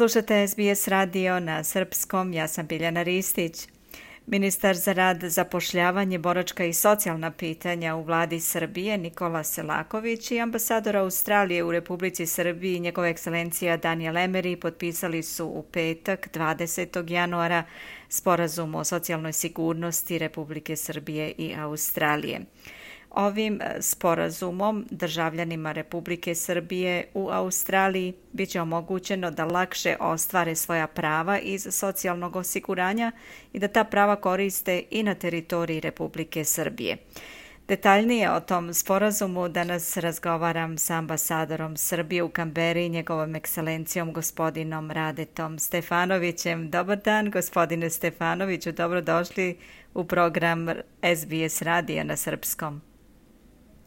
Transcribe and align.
Slušate 0.00 0.46
SBS 0.46 0.88
radio 0.88 1.40
na 1.40 1.64
srpskom, 1.64 2.32
ja 2.32 2.48
sam 2.48 2.66
Biljana 2.66 3.02
Ristić. 3.02 3.68
Ministar 4.26 4.76
za 4.76 4.92
rad, 4.92 5.20
zapošljavanje, 5.22 6.18
boračka 6.18 6.64
i 6.64 6.72
socijalna 6.72 7.30
pitanja 7.30 7.94
u 7.96 8.02
vladi 8.02 8.40
Srbije 8.40 8.98
Nikola 8.98 9.44
Selaković 9.44 10.30
i 10.30 10.40
ambasador 10.40 10.96
Australije 10.96 11.64
u 11.64 11.72
Republici 11.72 12.26
Srbiji 12.26 12.80
njegova 12.80 13.08
ekscelencija 13.08 13.76
Daniel 13.76 14.14
Emery 14.14 14.56
potpisali 14.56 15.22
su 15.22 15.46
u 15.46 15.62
petak 15.62 16.28
20. 16.34 17.10
januara 17.10 17.64
sporazum 18.08 18.74
o 18.74 18.84
socijalnoj 18.84 19.32
sigurnosti 19.32 20.18
Republike 20.18 20.76
Srbije 20.76 21.32
i 21.38 21.54
Australije. 21.58 22.40
Ovim 23.10 23.60
e, 23.60 23.82
sporazumom 23.82 24.86
državljanima 24.90 25.72
Republike 25.72 26.34
Srbije 26.34 27.04
u 27.14 27.28
Australiji 27.30 28.14
biće 28.32 28.60
omogućeno 28.60 29.30
da 29.30 29.44
lakše 29.44 29.96
ostvare 30.00 30.54
svoja 30.54 30.86
prava 30.86 31.38
iz 31.38 31.66
socijalnog 31.70 32.36
osiguranja 32.36 33.12
i 33.52 33.58
da 33.58 33.68
ta 33.68 33.84
prava 33.84 34.16
koriste 34.16 34.82
i 34.90 35.02
na 35.02 35.14
teritoriji 35.14 35.80
Republike 35.80 36.44
Srbije. 36.44 36.96
Detaljnije 37.68 38.30
o 38.32 38.40
tom 38.40 38.74
sporazumu 38.74 39.48
danas 39.48 39.96
razgovaram 39.96 40.78
sa 40.78 40.94
ambasadorom 40.94 41.76
Srbije 41.76 42.22
u 42.22 42.28
Kamberi 42.28 42.88
njegovom 42.88 43.36
ekscelencijom 43.36 44.12
gospodinom 44.12 44.90
Radetom 44.90 45.58
Stefanovićem. 45.58 46.70
Dobar 46.70 46.98
dan 46.98 47.30
gospodine 47.30 47.90
Stefanoviću, 47.90 48.72
dobrodošli 48.72 49.58
u 49.94 50.04
program 50.04 50.68
SBS 51.16 51.62
radija 51.62 52.04
na 52.04 52.16
srpskom. 52.16 52.89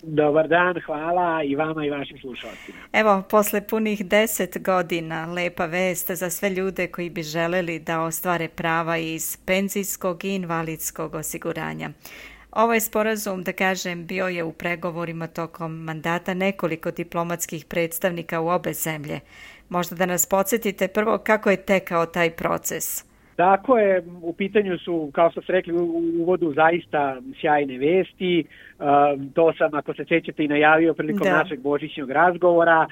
Dobar 0.05 0.47
dan, 0.47 0.75
hvala 0.85 1.43
i 1.43 1.55
vama 1.55 1.85
i 1.85 1.89
vašim 1.89 2.17
slušalcima. 2.17 2.77
Evo, 2.93 3.23
posle 3.29 3.67
punih 3.67 4.05
deset 4.05 4.63
godina, 4.63 5.25
lepa 5.25 5.65
vest 5.65 6.11
za 6.11 6.29
sve 6.29 6.49
ljude 6.49 6.87
koji 6.87 7.09
bi 7.09 7.23
želeli 7.23 7.79
da 7.79 8.01
ostvare 8.01 8.47
prava 8.47 8.97
iz 8.97 9.37
penzijskog 9.45 10.25
i 10.25 10.35
invalidskog 10.35 11.15
osiguranja. 11.15 11.89
Ovaj 12.51 12.79
sporazum, 12.79 13.43
da 13.43 13.53
kažem, 13.53 14.05
bio 14.05 14.27
je 14.27 14.43
u 14.43 14.51
pregovorima 14.51 15.27
tokom 15.27 15.83
mandata 15.83 16.33
nekoliko 16.33 16.91
diplomatskih 16.91 17.65
predstavnika 17.65 18.41
u 18.41 18.47
obe 18.47 18.73
zemlje. 18.73 19.19
Možda 19.69 19.95
da 19.95 20.05
nas 20.05 20.25
podsjetite 20.25 20.87
prvo 20.87 21.17
kako 21.17 21.49
je 21.49 21.65
tekao 21.65 22.05
taj 22.05 22.31
proces. 22.31 23.12
Tako 23.35 23.77
je, 23.77 24.03
u 24.21 24.33
pitanju 24.33 24.77
su, 24.77 25.11
kao 25.13 25.31
što 25.31 25.41
ste 25.41 25.53
rekli 25.53 25.73
u 25.73 26.03
uvodu, 26.19 26.53
zaista 26.53 27.21
sjajne 27.41 27.77
vesti. 27.77 28.43
To 29.33 29.53
sam, 29.57 29.73
ako 29.73 29.93
se 29.93 30.05
sećate, 30.05 30.43
i 30.43 30.47
najavio 30.47 30.93
prilikom 30.93 31.27
da. 31.27 31.37
našeg 31.37 31.61
božićnog 31.61 32.11
razgovora. 32.11 32.87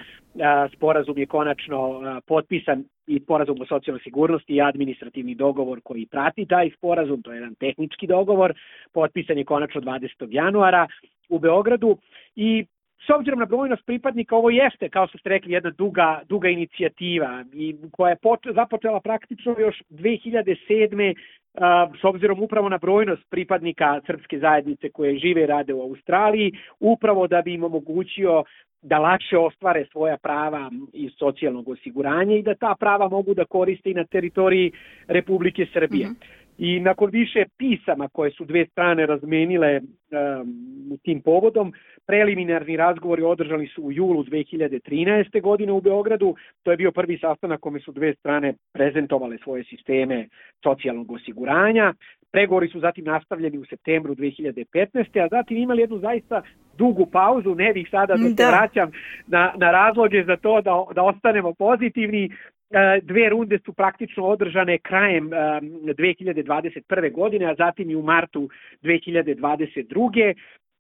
Sporazum 0.75 1.17
je 1.17 1.25
konačno 1.25 2.01
potpisan 2.27 2.83
i 3.07 3.19
sporazum 3.19 3.61
o 3.61 3.65
socijalnoj 3.65 4.01
sigurnosti 4.03 4.53
i 4.53 4.61
administrativni 4.61 5.35
dogovor 5.35 5.79
koji 5.83 6.05
prati 6.05 6.45
taj 6.45 6.69
sporazum, 6.77 7.21
to 7.21 7.31
je 7.31 7.35
jedan 7.35 7.55
tehnički 7.55 8.07
dogovor, 8.07 8.53
potpisan 8.93 9.37
je 9.37 9.45
konačno 9.45 9.81
20. 9.81 10.27
januara 10.29 10.87
u 11.29 11.39
Beogradu 11.39 11.97
i 12.35 12.65
S 13.07 13.09
obzirom 13.09 13.39
na 13.39 13.45
brojnost 13.45 13.85
pripadnika, 13.85 14.35
ovo 14.35 14.49
jeste, 14.49 14.89
kao 14.89 15.07
što 15.07 15.17
ste 15.17 15.29
rekli, 15.29 15.53
jedna 15.53 15.69
duga, 15.69 16.21
duga 16.29 16.49
inicijativa 16.49 17.45
i 17.53 17.75
koja 17.91 18.09
je 18.09 18.15
poč 18.15 18.39
započela 18.55 18.99
praktično 18.99 19.55
još 19.59 19.81
2007. 19.89 21.15
Uh, 21.53 21.61
s 22.01 22.03
obzirom 22.03 22.43
upravo 22.43 22.69
na 22.69 22.77
brojnost 22.77 23.23
pripadnika 23.29 24.01
srpske 24.05 24.39
zajednice 24.39 24.89
koje 24.89 25.19
žive 25.19 25.43
i 25.43 25.45
rade 25.45 25.73
u 25.73 25.81
Australiji, 25.81 26.51
upravo 26.79 27.27
da 27.27 27.41
bi 27.41 27.53
im 27.53 27.63
omogućio 27.63 28.43
da 28.81 28.99
lakše 28.99 29.37
ostvare 29.37 29.85
svoja 29.91 30.17
prava 30.17 30.71
iz 30.93 31.11
socijalnog 31.19 31.69
osiguranja 31.69 32.35
i 32.35 32.43
da 32.43 32.55
ta 32.55 32.75
prava 32.79 33.09
mogu 33.09 33.33
da 33.33 33.45
koriste 33.45 33.91
i 33.91 33.93
na 33.93 34.03
teritoriji 34.03 34.71
Republike 35.07 35.65
Srbije. 35.73 36.07
Mm 36.07 36.11
-hmm. 36.11 36.40
I 36.57 36.79
nakon 36.79 37.09
više 37.09 37.43
pisama 37.57 38.07
koje 38.07 38.31
su 38.31 38.45
dve 38.45 38.65
strane 38.65 39.05
razmenile 39.05 39.79
um, 39.79 40.97
tim 41.03 41.21
povodom, 41.21 41.73
preliminarni 42.07 42.77
razgovori 42.77 43.23
održani 43.23 43.67
su 43.67 43.83
u 43.83 43.91
julu 43.91 44.23
2013. 44.23 45.41
godine 45.41 45.71
u 45.71 45.81
Beogradu. 45.81 46.35
To 46.63 46.71
je 46.71 46.77
bio 46.77 46.91
prvi 46.91 47.17
sastanak 47.17 47.59
kome 47.59 47.79
su 47.79 47.91
dve 47.91 48.13
strane 48.13 48.53
prezentovale 48.73 49.37
svoje 49.43 49.63
sisteme 49.63 50.27
socijalnog 50.63 51.11
osiguranja. 51.11 51.93
Pregovori 52.31 52.67
su 52.67 52.79
zatim 52.79 53.05
nastavljeni 53.05 53.57
u 53.57 53.65
septembru 53.65 54.15
2015. 54.15 55.23
a 55.23 55.27
zatim 55.31 55.57
imali 55.57 55.81
jednu 55.81 55.97
zaista 55.97 56.41
dugu 56.77 57.05
pauzu, 57.05 57.55
ne 57.55 57.73
bih 57.73 57.87
sada 57.91 58.15
da, 58.15 58.23
da. 58.23 58.43
se 58.43 58.51
vraćam 58.51 58.91
na, 59.27 59.53
na 59.57 59.71
razloge 59.71 60.23
za 60.23 60.37
to 60.37 60.61
da, 60.61 60.85
da 60.95 61.03
ostanemo 61.03 61.53
pozitivni. 61.53 62.29
E, 62.71 63.01
dve 63.01 63.29
runde 63.29 63.59
su 63.65 63.73
praktično 63.73 64.25
održane 64.25 64.77
krajem 64.77 65.29
2021. 65.29 67.05
E, 67.05 67.09
godine, 67.09 67.45
a 67.45 67.55
zatim 67.55 67.89
i 67.89 67.95
u 67.95 68.01
martu 68.01 68.49
2022 68.83 70.33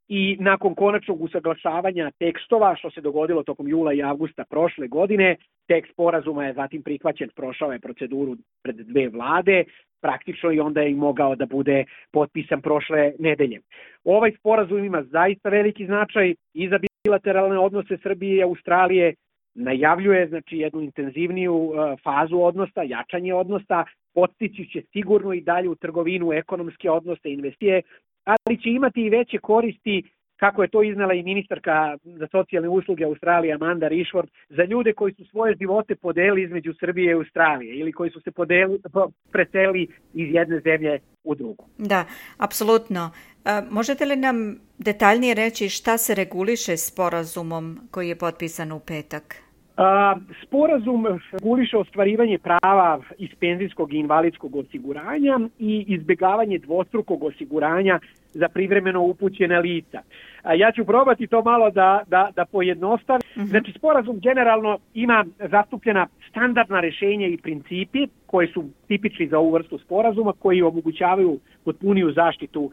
i 0.07 0.37
nakon 0.39 0.75
konačnog 0.75 1.21
usaglašavanja 1.21 2.11
tekstova, 2.19 2.75
što 2.75 2.91
se 2.91 3.01
dogodilo 3.01 3.43
tokom 3.43 3.67
jula 3.67 3.93
i 3.93 4.03
avgusta 4.03 4.43
prošle 4.49 4.87
godine, 4.87 5.35
tekst 5.67 5.93
porazuma 5.95 6.45
je 6.45 6.53
zatim 6.53 6.83
prihvaćen, 6.83 7.29
prošao 7.35 7.71
je 7.71 7.79
proceduru 7.79 8.35
pred 8.63 8.75
dve 8.75 9.09
vlade, 9.09 9.63
praktično 10.01 10.51
i 10.51 10.59
onda 10.59 10.81
je 10.81 10.91
i 10.91 10.95
mogao 10.95 11.35
da 11.35 11.45
bude 11.45 11.85
potpisan 12.11 12.61
prošle 12.61 13.11
nedelje. 13.19 13.59
Ovaj 14.03 14.31
sporazum 14.31 14.85
ima 14.85 15.03
zaista 15.03 15.49
veliki 15.49 15.85
značaj 15.85 16.35
i 16.53 16.69
za 16.69 16.79
bilateralne 17.03 17.59
odnose 17.59 17.97
Srbije 18.03 18.37
i 18.37 18.43
Australije, 18.43 19.13
najavljuje 19.55 20.27
znači 20.27 20.57
jednu 20.57 20.81
intenzivniju 20.81 21.55
uh, 21.55 21.75
fazu 22.03 22.37
odnosa, 22.37 22.83
jačanje 22.83 23.33
odnosa, 23.33 23.85
postići 24.13 24.65
će 24.65 24.81
sigurno 24.93 25.33
i 25.33 25.41
dalje 25.41 25.69
u 25.69 25.75
trgovinu 25.75 26.33
ekonomske 26.33 26.89
odnose, 26.91 27.31
investije, 27.31 27.81
ali 28.25 28.61
će 28.61 28.69
imati 28.69 29.01
i 29.01 29.09
veće 29.09 29.37
koristi 29.37 30.03
kako 30.43 30.61
je 30.61 30.67
to 30.67 30.83
iznala 30.83 31.13
i 31.13 31.23
ministarka 31.23 31.97
za 32.03 32.27
socijalne 32.31 32.69
usluge 32.69 33.03
Australije 33.05 33.53
Amanda 33.53 33.87
Rishford, 33.87 34.29
za 34.49 34.63
ljude 34.63 34.93
koji 34.93 35.13
su 35.13 35.25
svoje 35.25 35.55
živote 35.59 35.95
podeli 35.95 36.43
između 36.43 36.73
Srbije 36.79 37.11
i 37.11 37.13
Australije 37.13 37.75
ili 37.75 37.91
koji 37.91 38.11
su 38.11 38.21
se 38.21 38.31
podeli, 38.31 38.79
preseli 39.31 39.87
iz 40.13 40.33
jedne 40.33 40.59
zemlje 40.59 40.99
u 41.23 41.35
drugu. 41.35 41.65
Da, 41.77 42.05
apsolutno. 42.37 43.11
Možete 43.69 44.05
li 44.05 44.15
nam 44.15 44.59
detaljnije 44.77 45.33
reći 45.33 45.69
šta 45.69 45.97
se 45.97 46.15
reguliše 46.15 46.77
sporazumom 46.77 47.79
koji 47.91 48.09
je 48.09 48.15
potpisan 48.15 48.71
u 48.71 48.79
petak? 48.79 49.50
Sporazum 50.43 51.05
reguliše 51.31 51.77
ostvarivanje 51.77 52.37
prava 52.37 52.99
iz 53.17 53.29
penzijskog 53.39 53.93
i 53.93 53.97
invalidskog 53.97 54.55
osiguranja 54.55 55.39
i 55.59 55.85
izbjegavanje 55.87 56.57
dvostrukog 56.57 57.23
osiguranja 57.23 57.99
za 58.33 58.49
privremeno 58.49 59.01
upućene 59.01 59.59
lica. 59.59 60.01
Ja 60.57 60.71
ću 60.71 60.85
probati 60.85 61.27
to 61.27 61.41
malo 61.41 61.71
da, 61.71 62.01
da, 62.07 62.29
da 62.35 62.45
pojednostavim. 62.45 63.21
Uh 63.31 63.37
mhm. 63.37 63.45
-huh. 63.45 63.49
Znači, 63.49 63.71
sporazum 63.71 64.19
generalno 64.19 64.77
ima 64.93 65.25
zastupljena 65.51 66.07
standardna 66.29 66.79
rešenja 66.79 67.27
i 67.27 67.37
principi 67.37 68.07
koji 68.25 68.47
su 68.47 68.65
tipični 68.87 69.27
za 69.27 69.39
ovu 69.39 69.51
vrstu 69.51 69.77
sporazuma, 69.77 70.33
koji 70.39 70.61
omogućavaju 70.61 71.39
potpuniju 71.65 72.11
zaštitu 72.11 72.71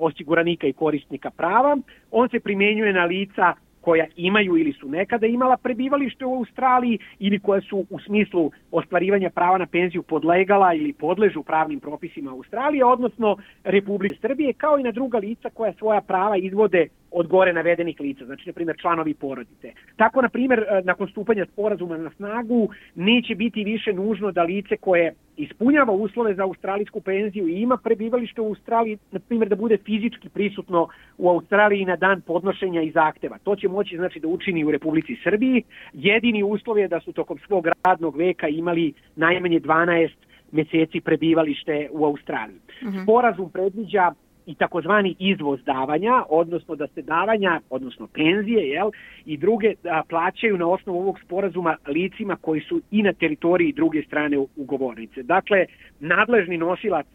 osiguranika 0.00 0.66
i 0.66 0.72
korisnika 0.72 1.30
prava. 1.30 1.76
On 2.10 2.28
se 2.28 2.40
primenjuje 2.40 2.92
na 2.92 3.04
lica 3.04 3.54
koja 3.80 4.06
imaju 4.16 4.56
ili 4.56 4.72
su 4.72 4.88
nekada 4.88 5.26
imala 5.26 5.56
prebivalište 5.56 6.24
u 6.24 6.34
Australiji 6.34 6.98
ili 7.18 7.38
koja 7.38 7.60
su 7.60 7.86
u 7.90 7.98
smislu 7.98 8.50
ostvarivanja 8.70 9.30
prava 9.30 9.58
na 9.58 9.66
penziju 9.66 10.02
podlegala 10.02 10.74
ili 10.74 10.92
podležu 10.92 11.42
pravnim 11.42 11.80
propisima 11.80 12.30
Australije, 12.30 12.84
odnosno 12.84 13.36
Republike 13.64 14.16
Srbije, 14.20 14.52
kao 14.52 14.78
i 14.78 14.82
na 14.82 14.90
druga 14.90 15.18
lica 15.18 15.50
koja 15.50 15.72
svoja 15.72 16.00
prava 16.00 16.36
izvode 16.36 16.88
od 17.10 17.26
gore 17.26 17.52
navedenih 17.52 18.00
lica, 18.00 18.24
znači 18.24 18.42
na 18.46 18.52
primjer 18.52 18.76
članovi 18.80 19.14
porodice. 19.14 19.72
Tako 19.96 20.22
na 20.22 20.28
primjer 20.28 20.58
e, 20.58 20.82
nakon 20.84 21.08
stupanja 21.08 21.46
sporazuma 21.52 21.96
na 21.96 22.10
snagu 22.10 22.68
neće 22.94 23.34
biti 23.34 23.64
više 23.64 23.92
nužno 23.92 24.32
da 24.32 24.42
lice 24.42 24.76
koje 24.76 25.14
ispunjava 25.36 25.92
uslove 25.92 26.34
za 26.34 26.42
australijsku 26.42 27.00
penziju 27.00 27.48
i 27.48 27.60
ima 27.60 27.76
prebivalište 27.76 28.40
u 28.40 28.46
Australiji, 28.46 28.98
na 29.10 29.18
primjer 29.18 29.48
da 29.48 29.56
bude 29.56 29.78
fizički 29.84 30.28
prisutno 30.28 30.88
u 31.18 31.28
Australiji 31.28 31.84
na 31.84 31.96
dan 31.96 32.20
podnošenja 32.20 32.82
i 32.82 32.90
zahteva. 32.90 33.38
To 33.38 33.56
će 33.56 33.68
moći 33.68 33.96
znači 33.96 34.20
da 34.20 34.28
učini 34.28 34.64
u 34.64 34.70
Republici 34.70 35.16
Srbiji. 35.24 35.62
Jedini 35.92 36.42
uslov 36.42 36.78
je 36.78 36.88
da 36.88 37.00
su 37.00 37.12
tokom 37.12 37.38
svog 37.46 37.66
radnog 37.84 38.16
veka 38.16 38.48
imali 38.48 38.92
najmanje 39.16 39.60
12 39.60 40.10
meseci 40.52 41.00
prebivalište 41.00 41.88
u 41.92 42.04
Australiji. 42.04 42.60
Mhm. 42.82 43.02
Sporazum 43.02 43.50
predviđa 43.50 44.12
i 44.48 44.54
takozvani 44.54 45.14
izvoz 45.18 45.60
davanja, 45.64 46.22
odnosno 46.28 46.76
da 46.76 46.86
se 46.86 47.02
davanja, 47.02 47.60
odnosno 47.70 48.06
penzije, 48.06 48.68
jel, 48.68 48.90
i 49.26 49.36
druge 49.36 49.74
a, 49.84 50.02
plaćaju 50.08 50.58
na 50.58 50.68
osnovu 50.68 51.00
ovog 51.00 51.18
sporazuma 51.24 51.76
licima 51.86 52.36
koji 52.36 52.60
su 52.60 52.80
i 52.90 53.02
na 53.02 53.12
teritoriji 53.12 53.72
druge 53.72 54.02
strane 54.02 54.38
ugovornice. 54.56 55.22
Dakle, 55.22 55.66
nadležni 56.00 56.56
nosilac 56.58 57.06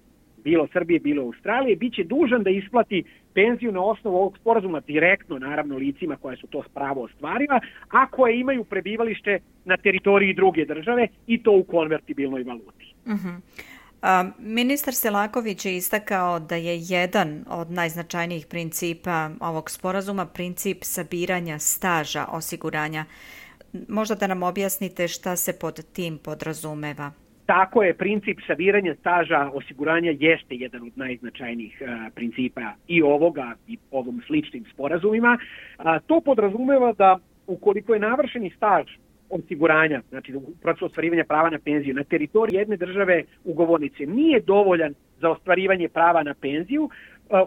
bilo 0.44 0.68
Srbije, 0.74 1.00
bilo 1.00 1.24
Australije, 1.24 1.76
bit 1.76 1.94
će 1.94 2.04
dužan 2.04 2.44
da 2.44 2.50
isplati 2.50 3.04
penziju 3.34 3.72
na 3.72 3.84
osnovu 3.84 4.16
ovog 4.16 4.38
sporazuma 4.38 4.80
direktno, 4.80 5.40
naravno, 5.40 5.78
licima 5.78 6.16
koja 6.16 6.38
su 6.38 6.48
to 6.48 6.64
pravo 6.74 7.04
ostvarila, 7.04 7.60
a 7.90 8.08
koje 8.08 8.40
imaju 8.40 8.64
prebivalište 8.64 9.40
na 9.66 9.78
teritoriji 9.78 10.34
druge 10.34 10.66
države 10.66 11.08
i 11.28 11.44
to 11.44 11.52
u 11.52 11.64
konvertibilnoj 11.64 12.44
valuti. 12.44 12.94
Uh 13.06 13.12
mhm. 13.12 13.28
-huh. 13.28 13.74
Ministar 14.40 14.94
Selaković 14.94 15.66
je 15.66 15.76
istakao 15.76 16.40
da 16.40 16.56
je 16.56 16.78
jedan 16.80 17.46
od 17.50 17.72
najznačajnijih 17.72 18.46
principa 18.46 19.30
ovog 19.40 19.72
sporazuma 19.72 20.26
princip 20.26 20.78
sabiranja 20.82 21.60
staža 21.60 22.26
osiguranja. 22.32 23.06
Možda 23.88 24.16
da 24.16 24.28
nam 24.28 24.44
objasnite 24.44 25.08
šta 25.08 25.36
se 25.36 25.54
pod 25.60 25.94
tim 25.94 26.18
podrazumeva. 26.18 27.12
Tako 27.46 27.84
je, 27.84 27.94
princip 27.94 28.40
sabiranja 28.48 28.96
staža 29.00 29.50
osiguranja 29.54 30.12
jeste 30.20 30.56
jedan 30.56 30.82
od 30.82 30.98
najznačajnijih 30.98 31.82
a, 31.88 32.10
principa 32.16 32.74
i 32.88 33.02
ovoga 33.02 33.56
i 33.68 33.78
ovom 33.92 34.22
sličnim 34.28 34.66
sporazumima. 34.74 35.38
A, 35.78 36.00
to 36.00 36.22
podrazumeva 36.22 36.94
da 36.94 37.20
ukoliko 37.48 37.94
je 37.94 38.00
navršeni 38.00 38.52
staž 38.58 38.86
osiguranja, 39.30 40.02
znači 40.10 40.36
u 40.36 40.42
procesu 40.62 40.86
ostvarivanja 40.86 41.24
prava 41.28 41.50
na 41.50 41.60
penziju 41.60 41.96
na 41.96 42.04
teritoriji 42.04 42.58
jedne 42.58 42.78
države 42.78 43.24
ugovornice 43.44 44.06
nije 44.06 44.40
dovoljan 44.40 44.94
za 45.22 45.30
ostvarivanje 45.30 45.90
prava 45.90 46.24
na 46.24 46.34
penziju, 46.34 46.90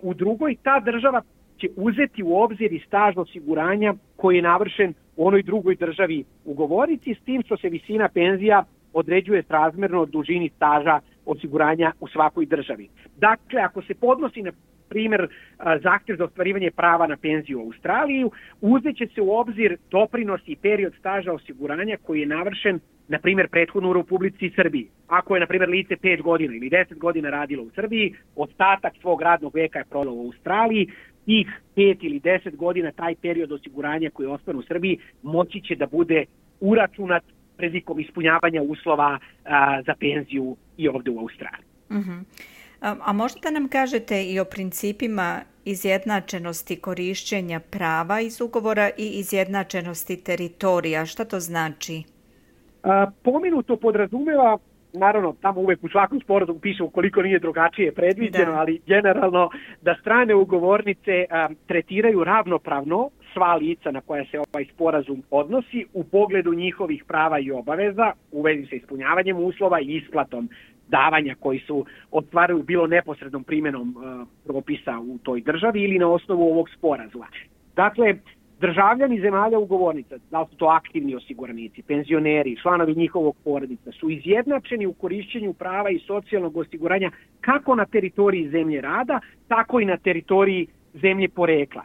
u 0.02 0.14
drugoj 0.14 0.56
ta 0.62 0.80
država 0.80 1.22
će 1.58 1.68
uzeti 1.76 2.22
u 2.22 2.36
obzir 2.36 2.72
i 2.72 2.82
staž 2.86 3.16
osiguranja 3.16 3.94
koji 4.16 4.36
je 4.36 4.42
navršen 4.42 4.94
u 5.16 5.26
onoj 5.26 5.42
drugoj 5.42 5.76
državi 5.76 6.24
ugovornici 6.44 7.14
s 7.14 7.24
tim 7.24 7.42
što 7.42 7.56
se 7.56 7.68
visina 7.68 8.08
penzija 8.08 8.64
određuje 8.92 9.42
srazmerno 9.42 10.06
dužini 10.06 10.50
staža 10.56 11.00
osiguranja 11.26 11.92
u 12.00 12.08
svakoj 12.08 12.46
državi. 12.46 12.88
Dakle, 13.16 13.60
ako 13.60 13.82
se 13.82 13.94
podnosi 13.94 14.42
na 14.42 14.52
primer 14.88 15.28
zahtjev 15.82 16.16
za 16.16 16.24
ostvarivanje 16.24 16.70
prava 16.70 17.06
na 17.06 17.16
penziju 17.16 17.60
u 17.60 17.62
Australiju, 17.62 18.30
uzeće 18.60 19.06
se 19.14 19.20
u 19.20 19.30
obzir 19.30 19.76
doprinos 19.90 20.40
i 20.46 20.56
period 20.56 20.92
staža 20.98 21.32
osiguranja 21.32 21.96
koji 22.02 22.20
je 22.20 22.26
navršen 22.26 22.80
na 23.08 23.18
primjer, 23.18 23.48
prethodno 23.48 23.90
u 23.90 23.92
Republici 23.92 24.50
Srbiji. 24.56 24.88
Ako 25.06 25.34
je, 25.36 25.40
na 25.40 25.46
primjer, 25.46 25.68
lice 25.70 25.94
5 25.96 26.22
godina 26.22 26.54
ili 26.54 26.70
10 26.70 26.98
godina 26.98 27.30
radilo 27.30 27.62
u 27.62 27.70
Srbiji, 27.70 28.14
ostatak 28.36 28.92
svog 29.00 29.22
radnog 29.22 29.54
veka 29.54 29.78
je 29.78 29.84
prodalo 29.84 30.16
u 30.16 30.26
Australiji, 30.26 30.88
tih 31.24 31.46
5 31.76 31.96
ili 32.00 32.20
10 32.20 32.56
godina 32.56 32.92
taj 32.92 33.14
period 33.14 33.52
osiguranja 33.52 34.10
koji 34.10 34.26
je 34.26 34.30
ostan 34.30 34.56
u 34.56 34.62
Srbiji 34.62 34.98
moći 35.22 35.60
će 35.60 35.74
da 35.74 35.86
bude 35.86 36.24
uračunat 36.60 37.24
prilikom 37.56 38.00
ispunjavanja 38.00 38.62
uslova 38.62 39.18
a, 39.44 39.82
za 39.82 39.94
penziju 40.00 40.56
i 40.76 40.88
ovde 40.88 41.10
u 41.10 41.18
Australiji. 41.18 41.66
Uh 41.90 41.96
mhm. 41.96 42.18
A, 42.86 42.94
a 43.00 43.12
možete 43.12 43.40
da 43.42 43.50
nam 43.50 43.68
kažete 43.68 44.24
i 44.24 44.40
o 44.40 44.44
principima 44.44 45.40
izjednačenosti 45.64 46.76
korišćenja 46.76 47.60
prava 47.60 48.20
iz 48.20 48.40
ugovora 48.40 48.90
i 48.98 49.06
izjednačenosti 49.20 50.24
teritorija. 50.24 51.06
Šta 51.06 51.24
to 51.24 51.40
znači? 51.40 52.02
A, 52.82 53.06
pominuto 53.22 53.76
podrazumeva 53.76 54.58
naravno 54.92 55.34
tamo 55.42 55.60
uvek 55.60 55.84
u 55.84 55.88
svakom 55.88 56.20
sporazumu 56.20 56.58
piše 56.58 56.82
ukoliko 56.82 57.22
nije 57.22 57.38
drugačije 57.38 57.92
predviđeno, 57.92 58.52
da. 58.52 58.58
ali 58.58 58.80
generalno 58.86 59.50
da 59.82 59.96
strane 60.00 60.34
ugovornice 60.34 61.24
a, 61.30 61.48
tretiraju 61.66 62.24
ravnopravno 62.24 63.10
sva 63.32 63.54
lica 63.54 63.90
na 63.90 64.00
koja 64.00 64.24
se 64.24 64.38
ovaj 64.38 64.64
sporazum 64.74 65.22
odnosi 65.30 65.84
u 65.92 66.04
pogledu 66.04 66.54
njihovih 66.54 67.04
prava 67.04 67.38
i 67.38 67.50
obaveza 67.50 68.12
u 68.32 68.42
vezi 68.42 68.66
sa 68.66 68.76
ispunjavanjem 68.76 69.38
uslova 69.38 69.80
i 69.80 69.96
isplatom 69.96 70.48
davanja 70.88 71.34
koji 71.40 71.58
su 71.58 71.84
ostvaruju 72.10 72.62
bilo 72.62 72.86
neposrednom 72.86 73.44
primjenom 73.44 73.96
uh, 73.96 74.28
propisa 74.46 74.98
u 74.98 75.18
toj 75.18 75.40
državi 75.40 75.82
ili 75.82 75.98
na 75.98 76.08
osnovu 76.08 76.50
ovog 76.50 76.68
sporazuma. 76.70 77.26
Dakle, 77.76 78.14
državljani 78.60 79.20
zemalja 79.20 79.58
ugovornica, 79.58 80.16
da 80.30 80.40
li 80.40 80.46
su 80.50 80.56
to 80.56 80.66
aktivni 80.66 81.14
osiguranici, 81.14 81.82
penzioneri, 81.82 82.56
članovi 82.62 82.94
njihovog 82.94 83.36
porodica, 83.44 83.92
su 83.92 84.10
izjednačeni 84.10 84.86
u 84.86 84.92
korišćenju 84.92 85.52
prava 85.52 85.90
i 85.90 85.98
socijalnog 85.98 86.56
osiguranja 86.56 87.10
kako 87.40 87.74
na 87.74 87.84
teritoriji 87.84 88.48
zemlje 88.48 88.80
rada, 88.80 89.20
tako 89.48 89.80
i 89.80 89.84
na 89.84 89.96
teritoriji 89.96 90.66
zemlje 90.94 91.28
porekla 91.28 91.82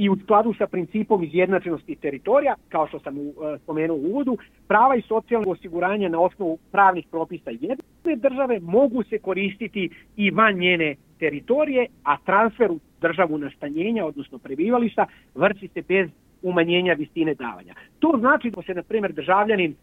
i 0.00 0.08
u 0.08 0.16
skladu 0.16 0.54
sa 0.58 0.66
principom 0.66 1.24
izjednačenosti 1.24 1.94
teritorija, 1.94 2.54
kao 2.68 2.86
što 2.88 2.98
sam 3.00 3.18
uh, 3.18 3.34
spomenuo 3.62 3.96
u 3.96 4.00
uvodu, 4.00 4.38
prava 4.68 4.96
i 4.96 5.02
socijalnog 5.02 5.52
osiguranja 5.52 6.08
na 6.08 6.20
osnovu 6.20 6.58
pravnih 6.72 7.06
propisa 7.10 7.50
jedne 7.50 7.76
države 8.16 8.60
mogu 8.60 9.02
se 9.02 9.18
koristiti 9.18 9.90
i 10.16 10.30
van 10.30 10.54
njene 10.54 10.94
teritorije, 11.18 11.86
a 12.04 12.16
transfer 12.24 12.70
u 12.70 12.78
državu 13.00 13.38
nastanjenja, 13.38 14.06
odnosno 14.06 14.38
prebivališta, 14.38 15.06
vrši 15.34 15.68
se 15.68 15.82
bez 15.82 16.10
umanjenja 16.42 16.92
visine 16.92 17.34
davanja. 17.34 17.74
To 17.98 18.16
znači 18.18 18.50
da 18.50 18.62
se, 18.62 18.74
na 18.74 18.82
primjer, 18.82 19.12
državljanin 19.12 19.74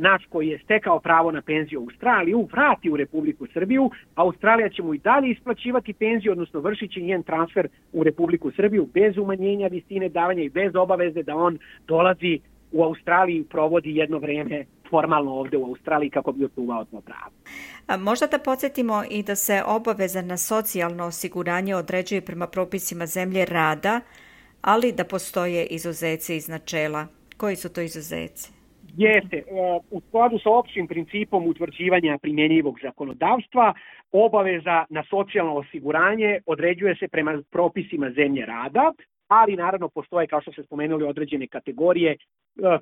naš 0.00 0.26
koji 0.28 0.48
je 0.48 0.58
stekao 0.58 1.00
pravo 1.00 1.30
na 1.30 1.42
penziju 1.42 1.80
u 1.80 1.82
Australiju 1.82 2.48
vrati 2.52 2.90
u 2.90 2.96
Republiku 2.96 3.46
Srbiju, 3.52 3.90
Australija 4.14 4.68
će 4.68 4.82
mu 4.82 4.94
i 4.94 4.98
dalje 4.98 5.30
isplaćivati 5.30 5.92
penziju, 5.92 6.32
odnosno 6.32 6.60
vršit 6.60 6.92
će 6.92 7.00
njen 7.00 7.22
transfer 7.22 7.68
u 7.92 8.02
Republiku 8.04 8.50
Srbiju 8.50 8.88
bez 8.94 9.18
umanjenja 9.18 9.66
visine 9.66 10.08
davanja 10.08 10.42
i 10.42 10.48
bez 10.48 10.76
obaveze 10.76 11.22
da 11.22 11.36
on 11.36 11.58
dolazi 11.88 12.40
u 12.72 12.84
Australiji 12.84 13.44
provodi 13.44 13.96
jedno 13.96 14.18
vreme 14.18 14.64
formalno 14.90 15.32
ovde 15.32 15.56
u 15.56 15.64
Australiji 15.64 16.10
kako 16.10 16.32
bi 16.32 16.44
otuvao 16.44 16.84
to 16.84 17.00
pravo. 17.00 17.30
Možda 18.02 18.26
da 18.26 18.38
podsjetimo 18.38 19.04
i 19.10 19.22
da 19.22 19.34
se 19.34 19.62
obaveza 19.66 20.22
na 20.22 20.36
socijalno 20.36 21.04
osiguranje 21.04 21.74
određuje 21.74 22.20
prema 22.20 22.46
propisima 22.46 23.06
zemlje 23.06 23.44
rada, 23.44 24.00
ali 24.62 24.92
da 24.92 25.04
postoje 25.04 25.66
izuzeci 25.66 26.36
iz 26.36 26.48
načela. 26.48 27.06
Koji 27.36 27.56
su 27.56 27.68
to 27.68 27.80
izuzeci? 27.80 28.59
Jeste 28.96 29.36
e, 29.36 29.42
u 29.90 30.00
skladu 30.08 30.38
sa 30.38 30.50
opštim 30.50 30.86
principom 30.86 31.46
utvrđivanja 31.46 32.18
primjenjivog 32.22 32.78
zakonodavstva, 32.82 33.74
obaveza 34.12 34.84
na 34.90 35.04
socijalno 35.10 35.54
osiguranje 35.54 36.40
određuje 36.46 36.96
se 36.96 37.08
prema 37.08 37.42
propisima 37.50 38.10
zemlje 38.10 38.46
rada, 38.46 38.92
ali 39.30 39.56
naravno 39.56 39.88
postoje, 39.88 40.26
kao 40.26 40.40
što 40.40 40.52
se 40.52 40.62
spomenuli, 40.62 41.04
određene 41.04 41.46
kategorije 41.46 42.10
e, 42.10 42.16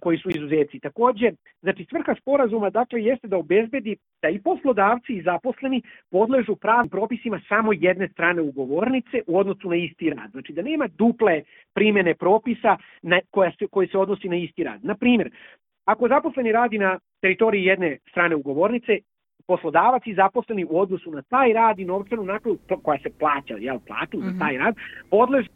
koji 0.00 0.18
su 0.18 0.30
izuzeci. 0.30 0.80
Takođe, 0.80 1.32
znači 1.60 1.86
svrha 1.90 2.14
sporazuma 2.20 2.70
dakle 2.70 3.02
jeste 3.02 3.28
da 3.28 3.36
obezbedi 3.36 3.96
da 4.22 4.28
i 4.28 4.40
poslodavci 4.42 5.12
i 5.12 5.22
zaposleni 5.22 5.82
podležu 6.10 6.56
pravim 6.56 6.88
propisima 6.88 7.40
samo 7.48 7.72
jedne 7.72 8.08
strane 8.08 8.42
ugovornice 8.42 9.22
u 9.26 9.38
odnosu 9.38 9.68
na 9.68 9.76
isti 9.76 10.10
rad. 10.10 10.30
Znači 10.30 10.52
da 10.52 10.62
nema 10.62 10.86
duple 10.98 11.42
primene 11.74 12.14
propisa 12.14 12.76
na, 13.02 13.20
koja 13.30 13.52
se, 13.58 13.66
koje 13.66 13.88
se 13.88 13.98
odnosi 13.98 14.28
na 14.28 14.36
isti 14.36 14.64
rad. 14.64 14.84
Na 14.84 14.94
primjer, 14.94 15.30
Ako 15.88 16.08
zaposleni 16.08 16.52
radi 16.52 16.78
na 16.78 16.98
teritoriji 17.20 17.64
jedne 17.64 17.98
strane 18.10 18.36
ugovornice, 18.36 18.98
poslodavac 19.46 20.02
i 20.06 20.14
zaposleni 20.14 20.64
u 20.64 20.80
odnosu 20.80 21.10
na 21.10 21.22
taj 21.22 21.52
rad 21.52 21.78
i 21.78 21.84
novčanu 21.84 22.24
naknadu 22.24 22.58
koja 22.82 22.98
se 22.98 23.10
plaća, 23.18 23.54
jel, 23.58 23.78
platu 23.86 24.20
za 24.20 24.30
mhm. 24.30 24.38
taj 24.38 24.58
rad, 24.58 24.74
podležu 25.10 25.48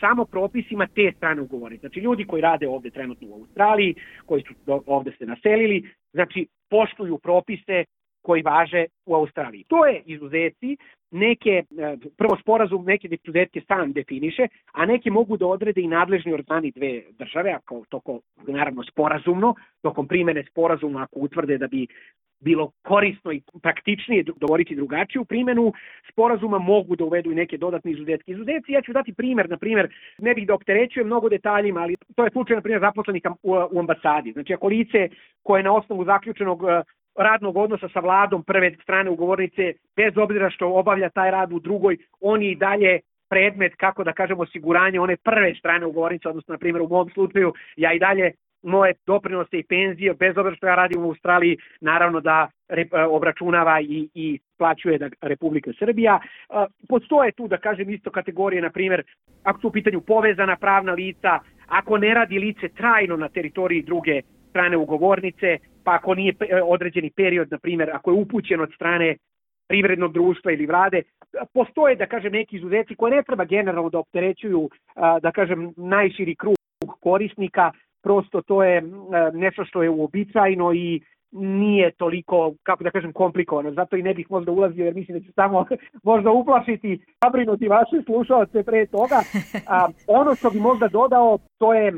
samo 0.00 0.24
propisima 0.24 0.86
te 0.86 1.12
strane 1.16 1.42
ugovornice. 1.42 1.80
Znači 1.80 2.00
ljudi 2.00 2.24
koji 2.24 2.42
rade 2.42 2.68
ovde 2.68 2.90
trenutno 2.90 3.28
u 3.28 3.34
Australiji, 3.34 3.94
koji 4.26 4.42
su 4.42 4.54
ovde 4.86 5.12
se 5.18 5.26
naselili, 5.26 5.90
znači 6.12 6.46
poštuju 6.70 7.18
propise 7.18 7.84
koji 8.22 8.42
važe 8.42 8.84
u 9.06 9.14
Australiji. 9.14 9.64
To 9.68 9.86
je 9.86 10.02
izuzeci, 10.06 10.76
neke, 11.10 11.50
e, 11.50 11.96
prvo 12.16 12.36
sporazum 12.40 12.84
neke 12.84 13.08
izuzetke 13.08 13.60
sam 13.68 13.92
definiše, 13.92 14.46
a 14.72 14.86
neke 14.86 15.10
mogu 15.10 15.36
da 15.36 15.46
odrede 15.46 15.80
i 15.80 15.88
nadležni 15.88 16.32
organi 16.32 16.70
dve 16.70 17.02
države, 17.18 17.50
ako 17.52 17.84
toko, 17.88 18.20
naravno 18.46 18.84
sporazumno, 18.84 19.54
tokom 19.82 20.08
primene 20.08 20.44
sporazuma 20.50 21.02
ako 21.02 21.20
utvrde 21.20 21.58
da 21.58 21.66
bi 21.66 21.86
bilo 22.40 22.70
korisno 22.82 23.32
i 23.32 23.42
praktičnije 23.62 24.24
dovoriti 24.36 24.76
drugačiju 24.76 25.24
primenu 25.24 25.72
sporazuma, 26.12 26.58
mogu 26.58 26.96
da 26.96 27.04
uvedu 27.04 27.32
i 27.32 27.34
neke 27.34 27.58
dodatne 27.58 27.90
izuzetke. 27.90 28.32
Izuzeci, 28.32 28.72
ja 28.72 28.82
ću 28.82 28.92
dati 28.92 29.12
primer, 29.12 29.50
na 29.50 29.56
primer, 29.56 29.94
ne 30.18 30.34
bih 30.34 30.46
da 30.46 30.54
opterećujem 30.54 31.06
mnogo 31.06 31.28
detaljima, 31.28 31.80
ali 31.80 31.96
to 32.16 32.24
je 32.24 32.30
slučaj, 32.30 32.56
na 32.56 32.62
primjer, 32.62 32.80
zaposlenika 32.80 33.34
u, 33.42 33.52
u 33.70 33.78
ambasadi. 33.78 34.32
Znači, 34.32 34.54
ako 34.54 34.66
lice 34.66 35.08
koje 35.42 35.62
na 35.62 35.74
osnovu 35.74 36.04
zaključenog 36.04 36.64
e, 36.64 36.82
radnog 37.18 37.56
odnosa 37.56 37.88
sa 37.88 38.00
vladom 38.00 38.42
prve 38.42 38.74
strane 38.82 39.10
ugovornice, 39.10 39.72
bez 39.96 40.16
obzira 40.16 40.50
što 40.50 40.68
obavlja 40.68 41.08
taj 41.08 41.30
rad 41.30 41.52
u 41.52 41.58
drugoj, 41.58 41.96
on 42.20 42.42
je 42.42 42.50
i 42.50 42.56
dalje 42.56 43.00
predmet, 43.30 43.74
kako 43.76 44.04
da 44.04 44.12
kažemo, 44.12 44.42
osiguranje 44.42 45.00
one 45.00 45.16
prve 45.16 45.54
strane 45.54 45.86
ugovornice, 45.86 46.28
odnosno, 46.28 46.52
na 46.52 46.58
primjer, 46.58 46.82
u 46.82 46.88
mom 46.88 47.10
slučaju, 47.10 47.52
ja 47.76 47.92
i 47.92 47.98
dalje 47.98 48.32
moje 48.62 48.94
doprinose 49.06 49.58
i 49.58 49.62
penzije, 49.62 50.14
bez 50.14 50.38
obzira 50.38 50.56
što 50.56 50.66
ja 50.66 50.74
radim 50.74 51.04
u 51.04 51.08
Australiji, 51.08 51.56
naravno 51.80 52.20
da 52.20 52.48
re, 52.68 52.84
obračunava 53.08 53.80
i, 53.80 54.08
i 54.14 54.38
plaćuje 54.58 54.98
da 54.98 55.08
Republika 55.20 55.70
Srbija. 55.78 56.20
Postoje 56.88 57.32
tu, 57.32 57.48
da 57.48 57.56
kažem, 57.56 57.90
isto 57.90 58.10
kategorije, 58.10 58.62
na 58.62 58.70
primjer, 58.70 59.02
ako 59.42 59.60
su 59.60 59.68
u 59.68 59.72
pitanju 59.72 60.00
povezana 60.00 60.56
pravna 60.56 60.92
lica, 60.92 61.38
ako 61.66 61.98
ne 61.98 62.14
radi 62.14 62.38
lice 62.38 62.68
trajno 62.68 63.16
na 63.16 63.28
teritoriji 63.28 63.82
druge 63.82 64.20
strane 64.50 64.76
ugovornice, 64.76 65.58
pa 65.84 65.94
ako 65.94 66.14
nije 66.14 66.34
određeni 66.64 67.10
period, 67.10 67.48
na 67.50 67.58
primjer, 67.58 67.90
ako 67.92 68.10
je 68.10 68.14
upućen 68.14 68.60
od 68.60 68.70
strane 68.74 69.16
privrednog 69.68 70.12
društva 70.12 70.52
ili 70.52 70.66
vlade, 70.66 71.02
postoje, 71.54 71.96
da 71.96 72.06
kažem, 72.06 72.32
neki 72.32 72.56
izuzeci 72.56 72.94
koje 72.94 73.16
ne 73.16 73.22
treba 73.22 73.44
generalno 73.44 73.90
da 73.90 73.98
opterećuju, 73.98 74.70
da 75.22 75.32
kažem, 75.32 75.72
najširi 75.76 76.34
krug 76.34 76.56
korisnika, 77.00 77.72
prosto 78.02 78.42
to 78.42 78.62
je 78.64 78.82
nešto 79.32 79.64
što 79.64 79.82
je 79.82 79.90
uobičajno 79.90 80.72
i 80.72 81.00
nije 81.32 81.90
toliko, 81.90 82.54
kako 82.62 82.84
da 82.84 82.90
kažem, 82.90 83.12
komplikovano. 83.12 83.70
Zato 83.72 83.96
i 83.96 84.02
ne 84.02 84.14
bih 84.14 84.30
možda 84.30 84.52
ulazio 84.52 84.84
jer 84.84 84.94
mislim 84.94 85.18
da 85.18 85.24
ću 85.24 85.32
samo 85.32 85.66
možda 86.10 86.30
uplašiti, 86.30 87.04
zabrinuti 87.24 87.68
vaše 87.68 88.02
slušalce 88.04 88.62
pre 88.62 88.86
toga. 88.86 89.20
A, 89.66 89.88
ono 90.20 90.34
što 90.34 90.50
bi 90.50 90.60
možda 90.60 90.88
dodao, 90.88 91.38
to 91.60 91.74
je 91.74 91.88
e, 91.88 91.94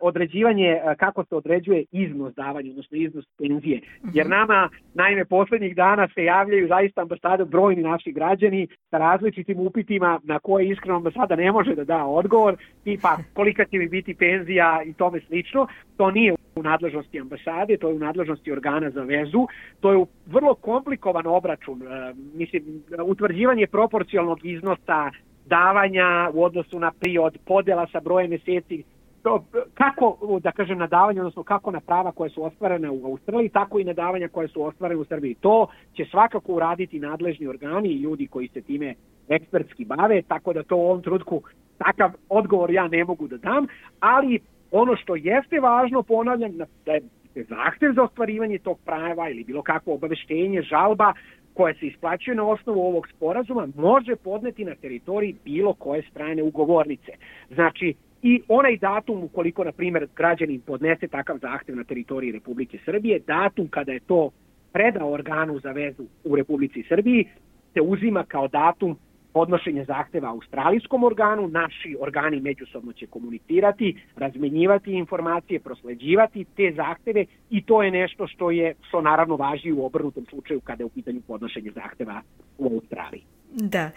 određivanje 0.00 0.68
e, 0.68 0.94
kako 0.98 1.24
se 1.24 1.34
određuje 1.34 1.84
iznos 1.92 2.34
davanja, 2.34 2.70
odnosno 2.70 2.96
iznos 2.98 3.24
penzije. 3.38 3.80
Jer 4.14 4.26
mhm. 4.26 4.30
nama, 4.30 4.68
naime, 4.94 5.24
poslednjih 5.24 5.76
dana 5.76 6.08
se 6.14 6.24
javljaju 6.24 6.68
zaista 6.68 7.00
ambasade 7.02 7.44
brojni 7.44 7.82
naši 7.82 8.12
građani 8.12 8.68
sa 8.90 8.98
različitim 8.98 9.60
upitima 9.60 10.20
na 10.24 10.38
koje 10.38 10.68
iskreno 10.68 10.96
ambasada 10.96 11.36
ne 11.36 11.52
može 11.52 11.74
da 11.74 11.84
da 11.84 12.04
odgovor, 12.04 12.56
tipa 12.84 13.16
kolika 13.34 13.64
će 13.64 13.78
mi 13.78 13.88
biti 13.88 14.14
penzija 14.14 14.82
i 14.86 14.92
tome 14.92 15.20
slično. 15.20 15.66
To 15.96 16.10
nije 16.10 16.34
u 16.54 16.62
nadležnosti 16.62 17.20
ambasade, 17.20 17.76
to 17.76 17.88
je 17.88 17.94
u 17.94 17.98
nadležnosti 17.98 18.52
organa 18.52 18.90
za 18.90 19.02
vezu, 19.02 19.46
to 19.80 19.92
je 19.92 20.04
vrlo 20.26 20.54
komplikovan 20.54 21.26
obračun, 21.26 21.82
e, 21.82 22.14
mislim, 22.34 22.82
utvrđivanje 23.04 23.66
proporcionalnog 23.66 24.44
iznosa 24.44 25.10
davanja 25.46 26.30
u 26.34 26.44
odnosu 26.44 26.78
na 26.78 26.90
priod, 27.00 27.38
podela 27.46 27.86
sa 27.92 28.00
brojem 28.00 28.30
meseci, 28.30 28.84
to, 29.26 29.44
kako, 29.74 30.38
da 30.42 30.52
kažem, 30.52 30.78
na 30.78 30.86
davanje, 30.86 31.20
odnosno 31.20 31.42
kako 31.42 31.70
na 31.70 31.80
prava 31.80 32.12
koje 32.12 32.30
su 32.30 32.44
ostvarene 32.44 32.90
u 32.90 33.06
Australiji, 33.06 33.48
tako 33.48 33.78
i 33.78 33.84
na 33.84 33.92
davanja 33.92 34.28
koje 34.28 34.48
su 34.48 34.62
ostvarene 34.62 35.00
u 35.00 35.04
Srbiji. 35.04 35.34
To 35.34 35.66
će 35.96 36.04
svakako 36.10 36.52
uraditi 36.52 37.00
nadležni 37.00 37.46
organi 37.46 37.88
i 37.88 38.00
ljudi 38.00 38.26
koji 38.26 38.48
se 38.48 38.60
time 38.60 38.94
ekspertski 39.28 39.84
bave, 39.84 40.22
tako 40.22 40.52
da 40.52 40.62
to 40.62 40.76
u 40.76 40.80
ovom 40.80 41.02
trutku 41.02 41.42
takav 41.78 42.10
odgovor 42.28 42.70
ja 42.70 42.88
ne 42.88 43.04
mogu 43.04 43.28
da 43.28 43.36
dam, 43.36 43.66
ali 44.00 44.40
Ono 44.70 44.96
što 44.96 45.16
jeste 45.16 45.60
važno, 45.60 46.02
ponavljam, 46.02 46.52
da 46.86 46.92
je 46.92 47.00
zahtev 47.34 47.92
za 47.94 48.02
ostvarivanje 48.02 48.58
tog 48.58 48.78
prava 48.84 49.28
ili 49.30 49.44
bilo 49.44 49.62
kakvo 49.62 49.94
obaveštenje, 49.94 50.62
žalba 50.62 51.12
koja 51.54 51.74
se 51.74 51.86
isplaćuje 51.86 52.34
na 52.34 52.48
osnovu 52.48 52.80
ovog 52.80 53.08
sporazuma 53.08 53.68
može 53.76 54.16
podneti 54.16 54.64
na 54.64 54.74
teritoriji 54.74 55.36
bilo 55.44 55.72
koje 55.74 56.02
strane 56.10 56.42
ugovornice. 56.42 57.12
Znači, 57.54 57.94
i 58.22 58.42
onaj 58.48 58.76
datum 58.76 59.24
ukoliko, 59.24 59.64
na 59.64 59.72
primjer, 59.72 60.08
građanin 60.16 60.60
podnese 60.60 61.08
takav 61.08 61.38
zahtev 61.38 61.76
na 61.76 61.84
teritoriji 61.84 62.32
Republike 62.32 62.78
Srbije, 62.84 63.18
datum 63.18 63.68
kada 63.68 63.92
je 63.92 64.00
to 64.00 64.30
predao 64.72 65.12
organu 65.12 65.60
za 65.60 65.72
vezu 65.72 66.04
u 66.24 66.36
Republici 66.36 66.84
Srbiji, 66.88 67.28
se 67.74 67.80
uzima 67.80 68.24
kao 68.24 68.48
datum 68.48 68.96
podnošenje 69.32 69.84
zahteva 69.84 70.28
australijskom 70.30 71.04
organu, 71.04 71.48
naši 71.48 71.96
organi 72.00 72.40
međusobno 72.40 72.92
će 72.92 73.06
komunicirati, 73.06 73.96
razmenjivati 74.16 74.92
informacije, 74.92 75.60
prosleđivati 75.60 76.44
te 76.56 76.72
zahteve 76.76 77.24
i 77.50 77.62
to 77.62 77.82
je 77.82 77.90
nešto 77.90 78.26
što 78.26 78.50
je 78.50 78.74
što 78.88 79.00
naravno 79.00 79.36
važi 79.36 79.72
u 79.72 79.84
obrnutom 79.84 80.26
slučaju 80.30 80.60
kada 80.60 80.82
je 80.82 80.86
u 80.86 80.88
pitanju 80.88 81.20
podnošenje 81.26 81.70
zahteva 81.74 82.22
u 82.58 82.64
Australiji. 82.74 83.22
Da. 83.52 83.90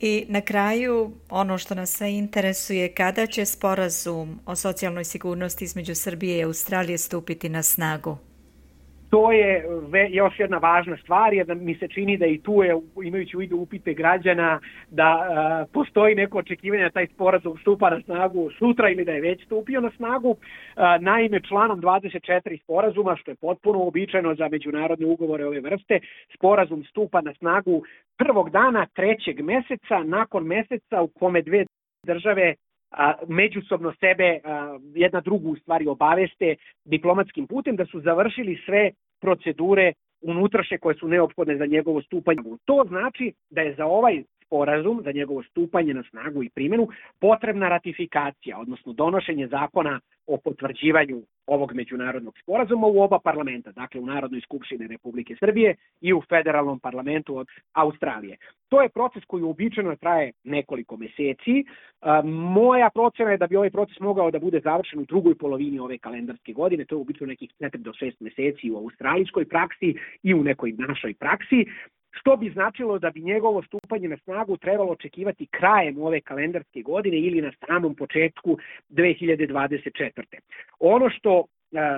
I 0.00 0.26
na 0.28 0.40
kraju, 0.40 1.12
ono 1.30 1.58
što 1.58 1.74
nas 1.74 1.90
sve 1.90 2.12
interesuje, 2.12 2.94
kada 2.94 3.26
će 3.26 3.44
sporazum 3.44 4.40
o 4.46 4.56
socijalnoj 4.56 5.04
sigurnosti 5.04 5.64
između 5.64 5.94
Srbije 5.94 6.38
i 6.38 6.44
Australije 6.44 6.98
stupiti 6.98 7.48
na 7.48 7.62
snagu? 7.62 8.16
To 9.10 9.32
je 9.32 9.64
ve, 9.88 10.08
još 10.10 10.40
jedna 10.40 10.58
važna 10.58 10.96
stvar, 10.96 11.34
jer 11.34 11.54
mi 11.54 11.74
se 11.74 11.88
čini 11.88 12.16
da 12.16 12.26
i 12.26 12.38
tu 12.38 12.62
je, 12.62 12.80
imajući 13.04 13.36
u 13.36 13.40
vidu 13.40 13.56
upite 13.56 13.94
građana, 13.94 14.60
da 14.90 15.04
a, 15.04 15.64
postoji 15.72 16.14
neko 16.14 16.38
očekivanje 16.38 16.82
da 16.82 16.90
taj 16.90 17.06
sporazum 17.06 17.58
stupa 17.58 17.90
na 17.90 18.00
snagu 18.00 18.50
sutra 18.58 18.90
ili 18.90 19.04
da 19.04 19.12
je 19.12 19.20
već 19.20 19.44
stupio 19.44 19.80
na 19.80 19.90
snagu. 19.96 20.36
A, 20.76 20.98
naime, 20.98 21.40
članom 21.48 21.80
24 21.80 22.62
sporazuma, 22.62 23.16
što 23.16 23.30
je 23.30 23.34
potpuno 23.34 23.82
običajno 23.82 24.34
za 24.34 24.48
međunarodne 24.48 25.06
ugovore 25.06 25.46
ove 25.46 25.60
vrste, 25.60 26.00
sporazum 26.34 26.84
stupa 26.84 27.20
na 27.20 27.34
snagu 27.34 27.82
prvog 28.18 28.50
dana 28.50 28.86
trećeg 28.86 29.40
meseca, 29.40 30.02
nakon 30.04 30.44
meseca 30.44 31.02
u 31.02 31.08
kome 31.08 31.42
dve 31.42 31.64
države 32.06 32.54
a, 32.90 33.12
međusobno 33.28 33.92
sebe 34.00 34.40
a, 34.44 34.78
jedna 34.94 35.20
drugu 35.20 35.50
u 35.50 35.56
stvari 35.56 35.86
obaveste 35.86 36.54
diplomatskim 36.84 37.46
putem 37.46 37.76
da 37.76 37.86
su 37.86 38.00
završili 38.00 38.62
sve 38.64 38.90
procedure 39.20 39.92
unutrašnje 40.20 40.78
koje 40.78 40.94
su 40.94 41.08
neophodne 41.08 41.56
za 41.56 41.66
njegovo 41.66 42.02
stupanje. 42.02 42.42
To 42.64 42.84
znači 42.88 43.32
da 43.50 43.60
je 43.60 43.74
za 43.74 43.86
ovaj 43.86 44.22
sporazum, 44.46 45.02
za 45.04 45.12
njegovo 45.12 45.42
stupanje 45.42 45.94
na 45.94 46.02
snagu 46.10 46.42
i 46.42 46.48
primjenu, 46.48 46.88
potrebna 47.20 47.68
ratifikacija, 47.68 48.58
odnosno 48.58 48.92
donošenje 48.92 49.46
zakona 49.46 50.00
o 50.26 50.36
potvrđivanju 50.36 51.22
ovog 51.46 51.74
međunarodnog 51.74 52.38
sporazuma 52.42 52.86
u 52.86 53.00
oba 53.00 53.18
parlamenta, 53.18 53.72
dakle 53.72 54.00
u 54.00 54.06
Narodnoj 54.06 54.40
skupštini 54.40 54.86
Republike 54.86 55.36
Srbije 55.40 55.74
i 56.00 56.12
u 56.12 56.22
federalnom 56.28 56.78
parlamentu 56.78 57.36
od 57.36 57.46
Australije. 57.72 58.36
To 58.68 58.82
je 58.82 58.88
proces 58.88 59.24
koji 59.24 59.42
uobičajeno 59.42 59.96
traje 59.96 60.32
nekoliko 60.44 60.96
meseci. 60.96 61.64
Moja 62.24 62.90
procena 62.94 63.30
je 63.30 63.36
da 63.36 63.46
bi 63.46 63.56
ovaj 63.56 63.70
proces 63.70 64.00
mogao 64.00 64.30
da 64.30 64.38
bude 64.38 64.60
završen 64.60 65.00
u 65.00 65.04
drugoj 65.04 65.34
polovini 65.34 65.78
ove 65.78 65.98
kalendarske 65.98 66.52
godine, 66.52 66.84
to 66.84 66.94
je 66.94 66.98
uobičajeno 66.98 67.30
nekih 67.30 67.50
4 67.60 67.76
do 67.76 67.92
6 67.92 68.12
meseci 68.20 68.70
u 68.70 68.76
australijskoj 68.76 69.44
praksi 69.44 69.94
i 70.22 70.34
u 70.34 70.44
nekoj 70.44 70.72
našoj 70.78 71.14
praksi 71.14 71.66
što 72.18 72.36
bi 72.36 72.50
značilo 72.50 72.98
da 72.98 73.10
bi 73.10 73.20
njegovo 73.20 73.62
stupanje 73.62 74.08
na 74.08 74.16
snagu 74.16 74.56
trebalo 74.56 74.92
očekivati 74.92 75.46
krajem 75.46 75.98
ove 75.98 76.20
kalendarske 76.20 76.82
godine 76.82 77.18
ili 77.18 77.42
na 77.42 77.52
samom 77.66 77.94
početku 77.94 78.58
2024. 78.90 80.10
Ono 80.80 81.10
što 81.10 81.44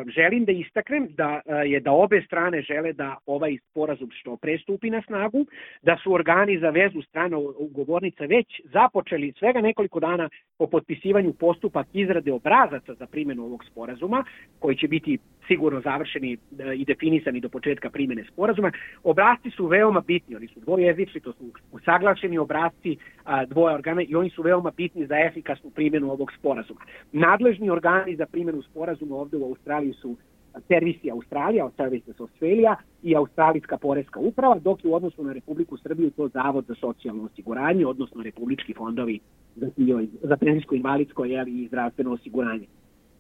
želim 0.07 0.45
da 0.45 0.53
istaknem 0.53 1.09
da 1.11 1.41
je 1.65 1.81
da 1.81 1.93
obe 1.93 2.23
strane 2.27 2.63
žele 2.63 2.93
da 2.93 3.17
ovaj 3.27 3.57
sporazum 3.71 4.11
što 4.13 4.37
prestupi 4.37 4.91
na 4.91 5.03
snagu, 5.03 5.47
da 5.83 5.97
su 6.03 6.13
organi 6.13 6.59
za 6.59 6.71
vezu 6.71 7.03
strana 7.03 7.39
ugovornica 7.39 8.25
već 8.25 8.61
započeli 8.65 9.33
svega 9.39 9.61
nekoliko 9.61 10.01
dana 10.01 10.29
po 10.59 10.67
potpisivanju 10.67 11.33
postupak 11.33 11.87
izrade 11.93 12.33
obrazaca 12.33 12.95
za 12.95 13.07
primjenu 13.07 13.45
ovog 13.45 13.65
sporazuma, 13.65 14.25
koji 14.59 14.77
će 14.77 14.89
biti 14.89 15.19
sigurno 15.49 15.81
završeni 15.81 16.37
i 16.76 16.85
definisani 16.85 17.40
do 17.40 17.49
početka 17.49 17.90
primjene 17.90 18.25
sporazuma. 18.25 18.73
Obrazci 19.05 19.50
su 19.50 19.67
veoma 19.67 20.00
bitni, 20.00 20.37
oni 20.37 20.49
su 20.49 20.61
dvojezični, 20.61 21.21
to 21.21 21.33
su 21.33 21.45
usaglašeni 21.73 22.38
obrazci 22.38 22.97
dvoje 23.47 23.75
organa 23.75 24.02
i 24.02 24.14
oni 24.14 24.31
su 24.31 24.43
veoma 24.43 24.71
bitni 24.76 25.07
za 25.07 25.19
efikasnu 25.19 25.71
primjenu 25.71 26.12
ovog 26.12 26.33
sporazuma. 26.38 26.81
Nadležni 27.12 27.71
organi 27.71 28.17
za 28.17 28.26
primjenu 28.26 28.62
sporazuma 28.62 29.17
ovde 29.17 29.37
u 29.37 29.45
Australiji 29.45 29.93
su 29.93 30.17
servisi 30.69 31.11
Australija, 31.11 31.71
Services 31.76 32.21
Australia 32.21 32.76
i 33.02 33.17
Australijska 33.17 33.78
poreska 33.78 34.21
uprava, 34.21 34.59
dok 34.59 34.85
je 34.85 34.90
u 34.90 34.95
odnosu 34.95 35.25
na 35.25 35.33
Republiku 35.33 35.76
Srbiju 35.76 36.11
to 36.11 36.28
Zavod 36.28 36.64
za 36.69 36.75
socijalno 36.75 37.25
osiguranje, 37.25 37.87
odnosno 37.87 38.23
Republički 38.23 38.75
fondovi 38.75 39.21
za, 39.57 39.67
za 40.23 40.37
penzijsko 40.37 40.75
invalidsko 40.75 41.25
i 41.25 41.67
zdravstveno 41.69 42.12
osiguranje. 42.12 42.67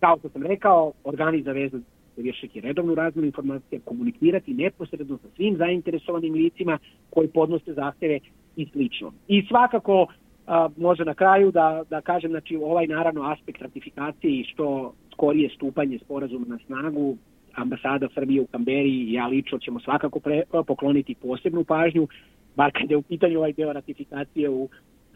Kao 0.00 0.18
što 0.18 0.28
sam 0.28 0.42
rekao, 0.42 0.92
organi 1.04 1.42
za 1.42 1.52
vezu 1.52 1.80
vršiti 2.22 2.60
redovnu 2.60 2.94
razmenu 2.94 3.26
informacija, 3.26 3.80
komunikirati 3.84 4.54
neposredno 4.54 5.18
sa 5.18 5.28
svim 5.36 5.56
zainteresovanim 5.56 6.34
licima 6.34 6.78
koji 7.10 7.28
podnose 7.28 7.72
zahteve 7.72 8.18
i 8.56 8.66
slično. 8.72 9.12
I 9.28 9.46
svakako 9.48 10.06
a, 10.46 10.68
može 10.76 11.04
na 11.04 11.14
kraju 11.14 11.50
da, 11.50 11.82
da 11.90 12.00
kažem, 12.00 12.30
znači 12.30 12.56
ovaj 12.56 12.86
naravno 12.86 13.22
aspekt 13.22 13.62
ratifikacije 13.62 14.32
i 14.32 14.44
što 14.44 14.92
skorije 15.12 15.50
stupanje 15.56 15.98
sporazuma 15.98 16.46
na 16.46 16.58
snagu, 16.66 17.16
ambasada 17.54 18.08
Srbije 18.14 18.40
u 18.40 18.46
Kamberi 18.46 18.90
i 18.90 19.12
ja 19.12 19.26
lično 19.26 19.58
ćemo 19.58 19.80
svakako 19.80 20.20
pre, 20.20 20.42
pokloniti 20.66 21.14
posebnu 21.14 21.64
pažnju, 21.64 22.08
bar 22.56 22.72
kada 22.72 22.94
je 22.94 22.96
u 22.96 23.02
pitanju 23.02 23.38
ovaj 23.38 23.52
deo 23.52 23.72
ratifikacije 23.72 24.50
u 24.50 24.68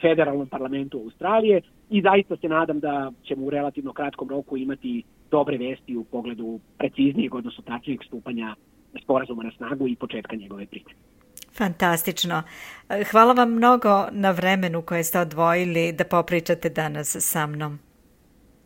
federalnom 0.02 0.49
parlamentu 0.49 0.99
Australije 0.99 1.61
i 1.90 2.02
zaista 2.02 2.37
se 2.37 2.49
nadam 2.49 2.80
da 2.80 3.12
ćemo 3.25 3.47
u 3.47 3.50
relativno 3.50 3.92
kratkom 3.92 4.28
roku 4.28 4.56
imati 4.56 5.02
dobre 5.30 5.56
vesti 5.59 5.97
u 5.97 6.04
pogledu 6.04 6.61
preciznijeg, 6.78 7.35
odnosno 7.35 7.64
tačnijeg 7.66 8.00
stupanja 8.06 8.54
sporazuma 9.02 9.42
na 9.42 9.50
snagu 9.56 9.88
i 9.88 9.97
početka 9.97 10.37
njegove 10.37 10.66
primjene. 10.66 11.00
Fantastično. 11.59 12.42
Hvala 13.11 13.32
vam 13.32 13.50
mnogo 13.50 14.06
na 14.11 14.30
vremenu 14.30 14.82
koje 14.82 15.04
ste 15.04 15.21
odvojili 15.21 15.92
da 15.92 16.04
popričate 16.04 16.68
danas 16.68 17.16
sa 17.21 17.47
mnom. 17.47 17.78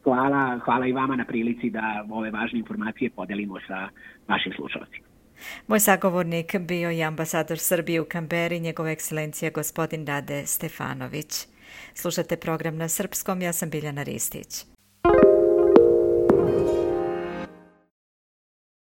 Hvala, 0.05 0.59
hvala 0.65 0.87
i 0.87 0.93
vama 0.93 1.17
na 1.17 1.25
prilici 1.25 1.71
da 1.71 2.07
ove 2.11 2.31
važne 2.31 2.59
informacije 2.59 3.11
podelimo 3.11 3.59
sa 3.69 3.89
vašim 4.29 4.53
slušalcima. 4.57 5.06
Moj 5.67 5.81
sagovornik 5.81 6.57
bio 6.57 6.91
je 6.91 7.05
ambasador 7.05 7.59
Srbije 7.59 8.01
u 8.01 8.05
Kamberi, 8.05 8.61
njegova 8.61 8.91
ekscelencija 8.91 9.51
gospodin 9.51 10.07
Rade 10.07 10.47
Stefanović. 10.47 11.47
Slušate 11.95 12.37
program 12.37 12.77
na 12.77 12.89
srpskom, 12.89 13.43
ja 13.43 13.53
sam 13.53 13.71
Biljana 13.71 14.03
Ristić. 14.03 14.65